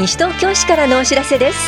[0.00, 1.58] 西東京市からのお知らせです。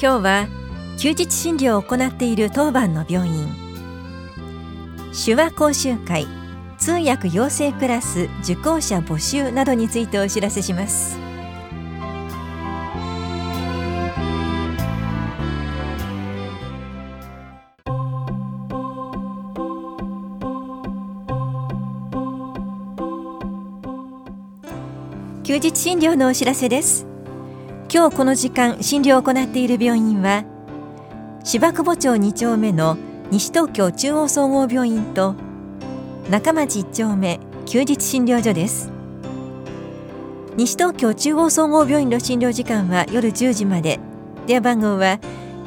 [0.00, 0.46] 今日は
[0.96, 3.48] 休日診療を行っている当番の病院。
[5.12, 6.28] 手話講習会
[6.78, 11.27] 通訳養成クラス受講者募集などについてお知らせします。
[25.48, 27.06] 休日診療のお知らせです。
[27.90, 30.44] 今日この時間診療を行っている病院は
[31.42, 32.98] 芝久保町2丁目の
[33.30, 35.34] 西東京中央総合病院と
[36.28, 38.92] 中町1丁目休日診療所です。
[40.58, 43.98] 西東京中央総合病院の診療時間は夜10時まで。
[44.46, 45.18] 電話番号は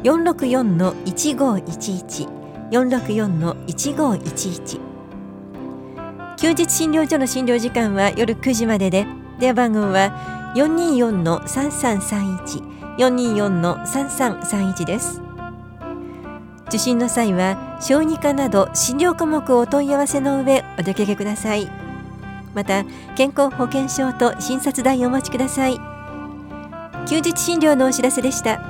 [0.03, 2.29] 464-1511
[2.69, 4.79] 464-1511
[6.37, 9.07] 休日診療所の診療時間は夜9時までで
[9.41, 15.21] 電話番号は424-3331 424-3331です。
[16.67, 21.67] 受診の際は小児科など診療科目をお問い合わせの上お出かけください。
[22.53, 22.83] また
[23.15, 25.79] 健康保険証と診察代をお持ちください。
[27.07, 28.61] 休日診療のお知らせでした。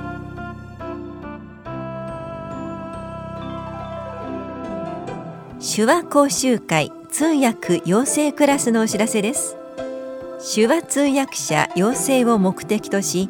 [5.59, 9.58] 手話講習会通訳養成クラスのお知らせです。
[10.44, 13.30] 手話通訳者養成を目的とし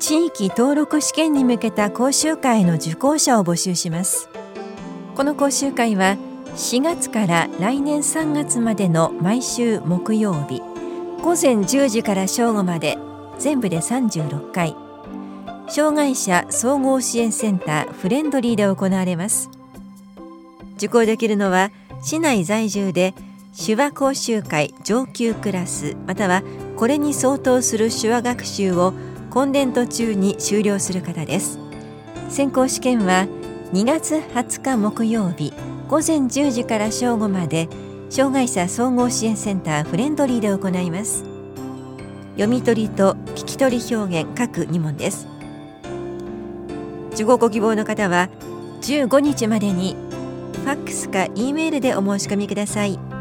[0.00, 4.28] 地域登録試験に向けた講習会の受講者を募集します。
[5.14, 6.16] この講習会は
[6.56, 10.60] 4月から来年3月までの毎週木曜日
[11.22, 12.98] 午前10時から正午まで
[13.38, 14.74] 全部で36回。
[15.68, 19.48] 障害者総合支援センターフレンドリーで行われます。
[20.74, 21.70] 受講できるのは
[22.02, 23.14] 市内在住で
[23.54, 26.42] 手話講習会上級クラスまたは
[26.76, 28.94] これに相当する手話学習を
[29.30, 31.58] 今年度中に終了する方です。
[32.28, 33.26] 選考試験は
[33.72, 35.52] 2月20日木曜日
[35.88, 37.68] 午前10時から正午まで
[38.08, 41.24] 障害者総合支援センターフレンドリーで行います。
[42.32, 45.28] 読み取りと聞き取り表現各2問です。
[47.12, 48.30] 受講ご希望の方は
[48.80, 49.94] 15日までに
[50.64, 53.11] ファックスか E メールでお申し込みください。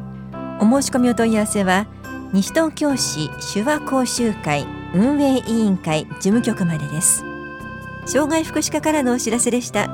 [0.61, 1.88] お申し込みお問い合わせは
[2.33, 7.23] 西東京市手話講習会運営委員会事務局までです。
[8.05, 9.88] 障害福祉課からのお知らせでした。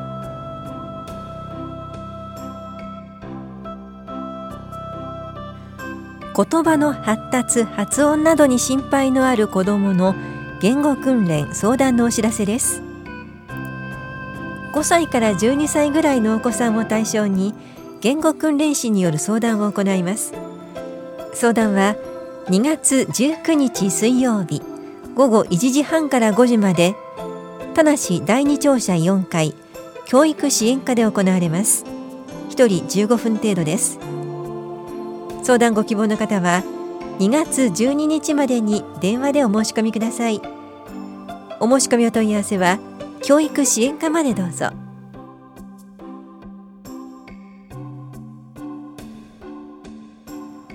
[6.35, 10.16] 言葉の発達発音などに心配のある子どもの
[10.59, 12.81] 言語訓練相談のお知らせです。
[14.73, 17.53] 5歳から12歳ぐらいのお子さんを対象に
[18.01, 20.47] 言語訓練士による相談を行います。
[21.38, 21.96] 相談は
[22.48, 24.64] 2月19日水曜日
[25.14, 26.96] 午後1時半から5時まで
[27.75, 29.53] 田無第二庁舎4階
[30.08, 31.86] 教育支援課で行われます。
[32.50, 34.00] 1人15分程度です。
[35.44, 36.64] 相談ご希望の方は
[37.20, 40.42] 2月12日までに電話でお申し込みください。
[41.59, 42.80] お申し込みお問い合わせは
[43.22, 44.87] 教育支援課までどうぞ。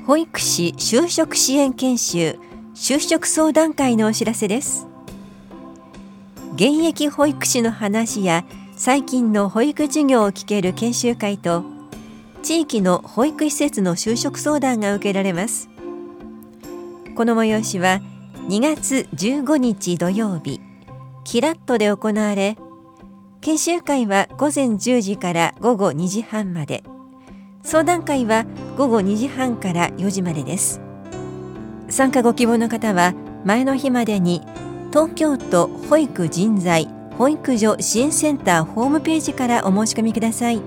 [0.05, 2.37] 保育士就職支援研修
[2.75, 4.89] 就職相談会のお知らせです。
[6.55, 8.45] 現役保育士の話や
[8.77, 11.65] 最近の保育授業を聞ける研修会と
[12.43, 15.69] 地域の保育施設の就職相談が受けられます。
[17.15, 18.01] この催しは
[18.49, 20.61] 2月15日土曜日
[21.23, 22.57] キラットで行われ
[23.41, 26.83] 研修会は午前10時から午後2時半まで。
[27.63, 28.45] 相談会は
[28.77, 30.81] 午後2時半から4時までです。
[31.89, 33.15] 参加ご希望の方は
[33.45, 34.43] 前の日までに
[34.91, 40.61] 東京都保育人材保育所支援センターホームページからお申し込みください。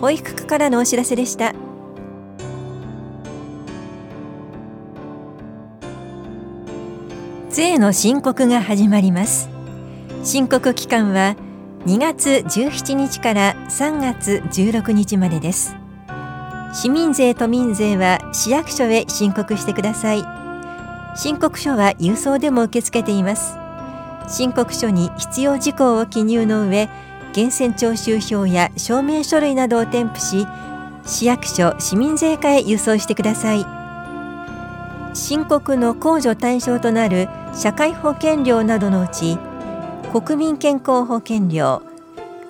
[0.00, 1.54] 保育課からのお知らせでした。
[7.50, 9.50] 税の申告が始まります。
[10.22, 11.36] 申告期間は
[11.86, 15.76] 2月17日から3月16日までです。
[16.74, 20.22] 市民税都民税は市役所へ申告してください。
[21.16, 23.56] 申告書は郵送でも受け付けています。
[24.28, 26.90] 申告書に必要事項を記入の上
[27.34, 30.46] 源泉徴収票や証明書類などを添付し
[31.06, 33.64] 市役所市民税課へ郵送してください。
[35.14, 39.38] 申告の控除対象となる社会保険料などのうち
[40.12, 41.82] 国民健康保険料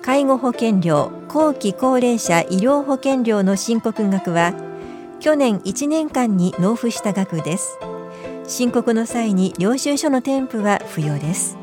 [0.01, 4.55] 介護保険料後期高齢者医療保険料の申告額は
[5.19, 7.77] 去年1年間に納付した額です。
[8.47, 11.55] 申告の際に領収書の添付は不要です。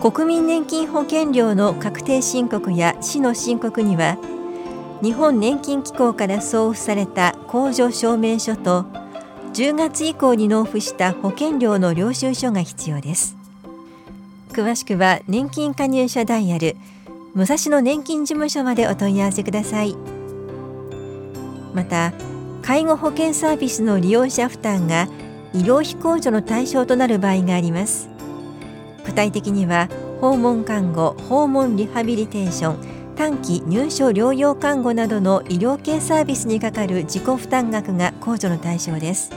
[0.00, 4.16] 国民年金保険料の確定申告や市の申告には
[5.02, 8.86] 日本年金機構から送付された控除証明書と
[9.54, 13.41] 10月以降に納付した保険料の領収書が必要です。
[14.52, 16.76] 詳しくは年金加入者ダイヤル
[17.34, 19.96] 武蔵野年金事務所までお問い合わせください。
[21.72, 22.12] また
[22.60, 25.08] 介護保険サービスの利用者負担が
[25.54, 28.10] 医療費控除の対象となる場合があります。
[29.06, 29.88] 具体的には
[30.20, 39.30] 訪問看護訪問リハビリテーション短期入所療養看護などの医療系サービスにかかる自己負担額が控除の対象です。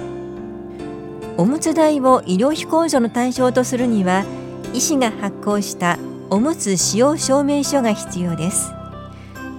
[1.37, 4.25] おむつ代を医療費控除の対象とするには
[4.75, 5.97] 医師が発行した
[6.29, 8.73] おむつ使用証明書が必要です。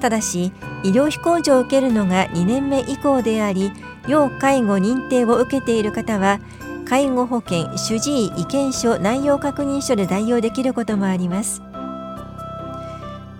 [0.01, 0.53] ただし
[0.85, 3.73] 医療費控除を受けるのが2年目以降であり
[4.07, 6.39] 要介護認定を受けている方は
[6.87, 11.63] 介護保険主治医意見書内容確認書で代用できることもあります。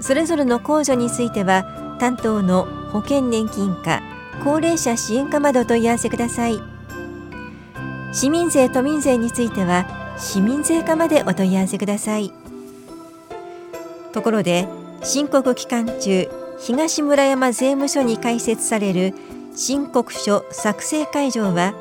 [0.01, 4.01] それぞれの控除については担当の保険年金課
[4.43, 6.59] 高齢者支援課までお問い合わせください。
[8.13, 12.33] 市民税都民税については市民税課までお問い合わせください。
[14.13, 14.67] ところで
[15.03, 16.29] 申告期間中
[16.59, 19.15] 東村山税務署に開設される
[19.55, 21.75] 申告書作成会場は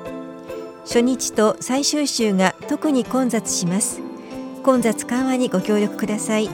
[0.84, 4.02] 初日と最終週が特に混雑します。
[4.64, 6.50] 混雑緩和にご協力ください。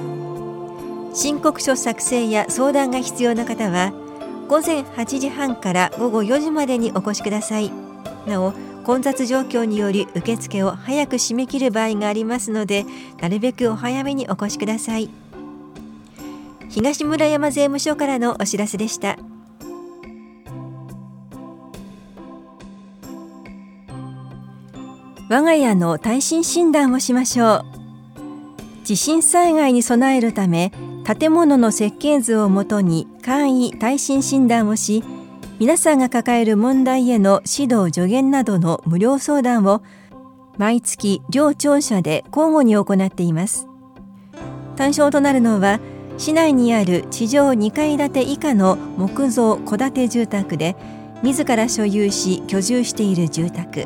[1.13, 3.91] 申告書作成や相談が必要な方は
[4.47, 7.71] 午前8時半から午後4時までにお越しください。
[8.27, 12.85] なお混雑状況により受付を早く締め切る場合がありますので
[13.21, 15.09] なるべくお早めにお越しください。
[16.69, 19.17] 東村山税務署からのお知らせでした。
[25.29, 27.65] 我が家の耐震診断をしましょう。
[28.83, 30.71] 地震災害に備えるため
[31.05, 35.03] 建物の設計図をもとに簡易耐震診断をし
[35.61, 39.83] 皆さんが抱える問題への指導助言などの無料相談を
[40.57, 43.67] 毎月両庁舎で交互に行っています。
[44.75, 45.79] 対象となるのは
[46.17, 50.75] 市内にある地上2階建て以下の木造戸建て住宅で
[51.21, 53.85] 自ら所有し居住している住宅。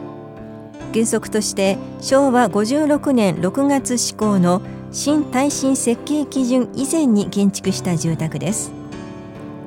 [0.93, 4.61] 原則として昭和56年6月施行の
[4.93, 8.71] 新耐震設計基準以前に建築した住宅です。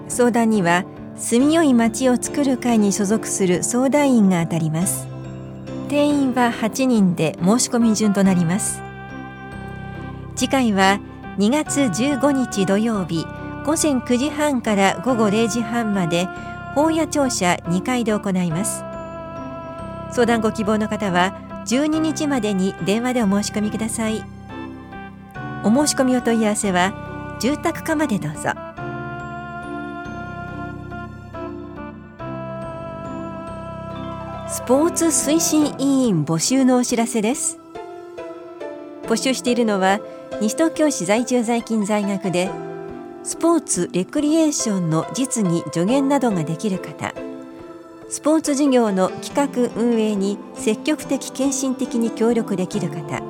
[0.09, 0.87] 相談には
[1.19, 5.09] 住みよい町を作る会に所属する相談員が当たります。
[5.89, 8.81] 定員は8人で申し込み順となります。
[10.37, 11.01] 次回は
[11.39, 13.27] 2月15日土曜日
[13.67, 16.29] 午前9時半から午後0時半まで
[16.75, 18.85] 法屋庁舎2階で行います。
[20.13, 21.37] 相談ご希望の方は
[21.67, 24.23] 12日までに電話でお申し込みください。
[25.65, 28.68] お申し込みお問い合わせは住宅課までどうぞ。
[34.89, 37.59] ーツ推進委員募集のお知らせです。
[39.05, 39.99] 募集しているのは
[40.43, 42.51] 西東京市在住在勤在学で
[43.25, 47.15] スポーツレクリエーションの実技助言などができる方。
[48.11, 53.23] スポーツ事業の企画運営に積極的献身的に協力できる方。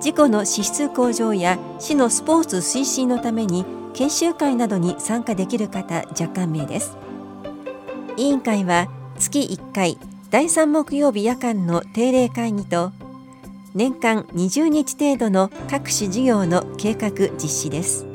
[0.00, 6.96] 事故の支出向上や市のスポーツ推進のために研修会などに参加できる方若干名です。
[8.16, 8.88] 委員会は
[9.20, 9.98] 月1回
[10.32, 12.92] 第3木曜日夜間の定例会議と
[13.74, 18.06] 年間20日程度の各種事業の計画実施です。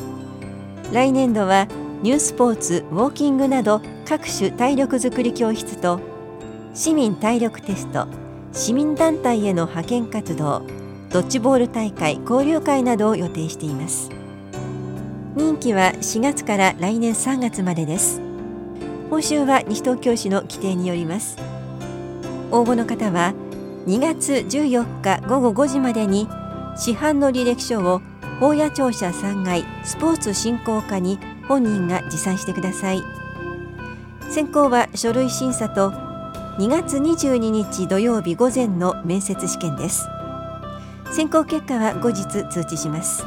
[0.92, 1.68] 来年度は
[2.02, 6.00] ニュースポーツウォーキングなど各種体力づくり教室と
[6.74, 8.08] 市民体力テスト
[8.52, 10.64] 市民団体への派遣活動
[11.12, 14.10] ドッジボール大会交流会などを予定しています。
[15.36, 18.20] 任期は4月から来年3月までです。
[19.12, 21.38] 報酬は西東京市の規定によります。
[22.52, 23.34] 応募の方は
[23.86, 26.28] 2月14日午後5時までに
[26.76, 28.02] 市販の履歴書を
[28.40, 33.02] 法屋庁舎3階スポーツ振興課に本人が持参してください。
[34.30, 35.92] 選考は書類審査と
[36.60, 40.08] 2月22日土曜日午前の面接試験です。
[41.12, 43.24] 選考結果は後日通知します。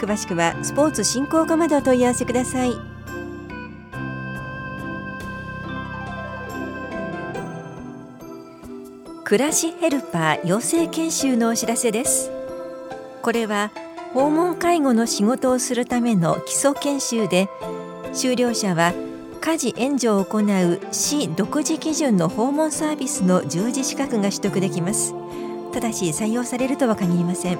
[0.00, 2.93] 詳しくはスポーツ振興課までお問い合わせください。
[9.24, 12.30] 暮らしヘルパー養成研修のお知らせです。
[13.22, 13.72] これは
[14.12, 17.48] 訪問介護の仕事をするための基礎研修で
[18.12, 18.92] 修了者は
[19.40, 25.14] 家事援助を行う市独自基準の訪問サービスの従事資格が取得できます。
[25.72, 27.58] ただし採用されるとは限りません。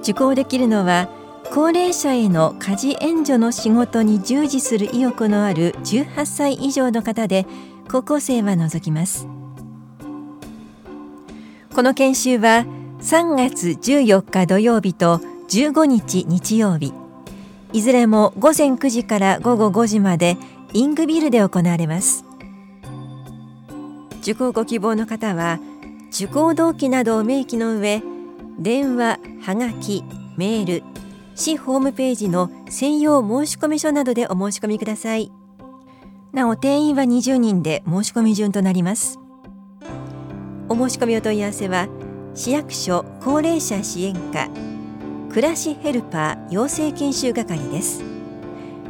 [0.00, 1.10] 受講できるのは
[1.52, 7.46] 高齢者への家事援助の仕事に従事する意欲のある18歳以上の方で
[7.90, 9.28] 高校生は除きます。
[11.74, 12.64] この研修は
[13.00, 16.94] 3月14日土曜日と15日日曜日。
[17.72, 20.36] いずれも午前9時から午後5時まで
[20.72, 22.24] イングビルで行われます。
[24.20, 25.58] 受講ご希望の方は
[26.10, 28.02] 受講動機などを明記の上
[28.56, 30.04] 電話、はがき、
[30.36, 30.82] メール
[31.34, 35.32] 市ホームページの専用申込書などでお申し込みください。
[36.32, 39.23] なお定員は20人で申し込み順となります。
[40.74, 41.86] お申し込みお問い合わせは
[42.34, 44.48] 市役所高齢者支援課
[45.30, 48.02] 暮らしヘルパー養成研修係です。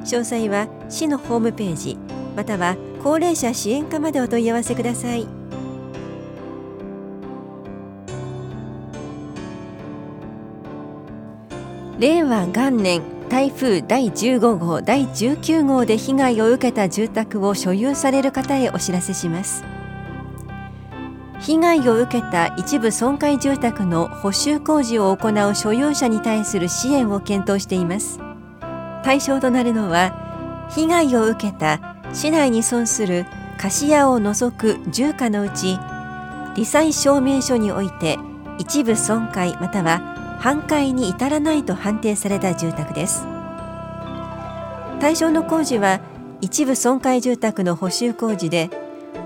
[0.04, 1.98] 詳細は市のホームページ
[2.36, 5.26] または高齢者支援課までお問い合わせください。
[11.98, 19.62] 令和元年台風第15号第19号で被害を受けた住宅を所有される方へお知らせします。
[21.46, 28.18] 被害を受けた一部損壊住宅の補修工事を行う所有者に対する支援を検討しています。
[29.02, 33.26] 対象となるのは被害を受けた市内に損する
[33.58, 35.78] 貸家を除く住家のうち
[36.56, 38.18] 罹災証明書において
[38.58, 43.26] 一部損壊または半壊に至らないと判定された住宅です。
[44.98, 46.00] 対象の工事は
[46.40, 48.70] 一部損壊住宅の補修工事で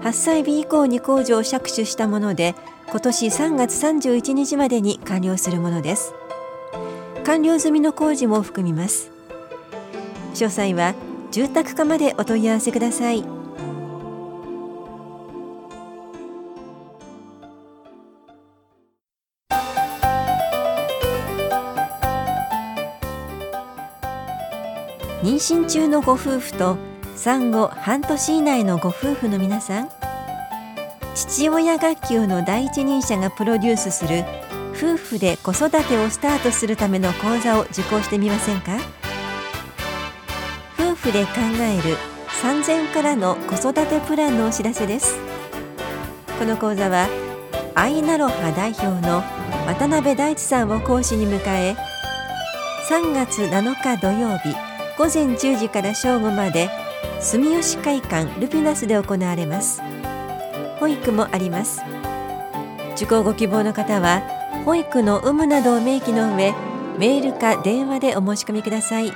[0.02, 2.54] 8歳日以降に工事を着手したもので
[2.88, 6.14] 今年3月31日までに完了するものです。
[7.24, 9.10] 完了済みの工事も含みます。
[10.34, 10.94] 詳細は
[11.30, 13.22] 住宅課までお問い合わせください。
[25.20, 26.78] 妊娠中のご夫婦と
[27.18, 29.88] 産後半年以内のご夫婦の皆さん
[31.16, 34.24] 父親学級の第一人者がプロデュースする
[34.72, 38.78] 夫婦で子育てをスタートするための講座を受講してみませんか？
[40.78, 41.96] 夫婦で考える
[42.40, 45.18] 産前からの子育てプランのお知らせです。
[46.38, 47.08] この講座は
[47.74, 49.24] アイナロハ代表の
[49.66, 51.74] 渡辺大地さんを講師に迎え
[52.88, 54.54] 3月7日土曜日
[54.96, 56.70] 午前10時から正午まで
[57.20, 59.82] 住吉会館ルピナスで行われます。
[60.78, 61.82] 保育もあります。
[62.94, 64.22] 受講ご希望の方は
[64.64, 66.54] 保育の有無などを明記の上
[66.98, 69.12] メールか電話でお申し込みください。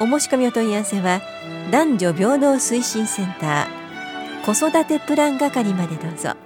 [0.00, 1.20] お申し込みお問い合わせは
[1.70, 6.45] 男女平等推進センター子育てプラン係までどうぞ。